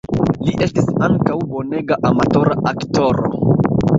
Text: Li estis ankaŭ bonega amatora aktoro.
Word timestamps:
Li 0.45 0.53
estis 0.67 0.87
ankaŭ 1.07 1.35
bonega 1.51 1.99
amatora 2.11 2.57
aktoro. 2.75 3.31